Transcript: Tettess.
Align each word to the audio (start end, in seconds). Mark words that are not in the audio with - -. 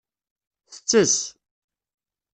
Tettess. 0.73 1.17